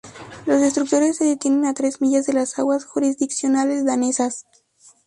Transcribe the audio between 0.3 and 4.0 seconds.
Los destructores se detienen a tres millas de las aguas jurisdiccionales